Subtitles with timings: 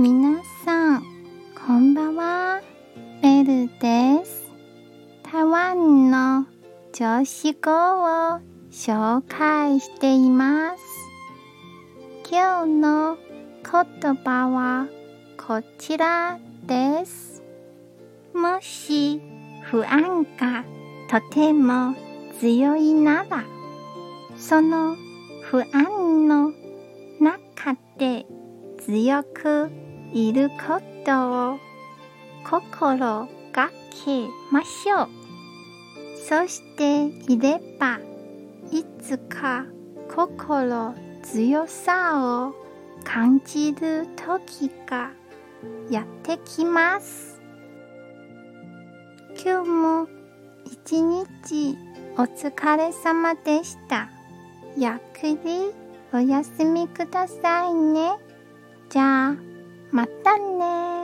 [0.00, 1.02] 皆さん、
[1.66, 2.60] こんばんは。
[3.20, 4.48] ベルです。
[5.24, 6.46] 台湾の
[6.92, 8.38] 女子語を
[8.70, 10.84] 紹介しています。
[12.30, 13.18] 今日の
[13.64, 14.86] 言葉は
[15.36, 17.42] こちらです。
[18.32, 19.20] もし
[19.64, 20.64] 不安が
[21.10, 21.96] とても
[22.38, 23.42] 強いなら、
[24.36, 24.94] その
[25.42, 26.52] 不安の
[27.18, 28.26] 中で
[28.78, 31.58] 強くいることを
[32.48, 33.70] 心が
[34.04, 35.08] けましょう。
[36.28, 37.98] そしていれば、
[38.70, 39.64] いつか
[40.14, 42.54] 心強さを
[43.04, 45.10] 感じる時が
[45.90, 47.40] やってきます。
[49.42, 50.08] 今日も
[50.64, 51.76] 一日
[52.16, 54.08] お疲れ様でした。
[54.76, 55.72] ゆっくり
[56.12, 58.27] お休みくださいね。
[59.98, 60.97] またね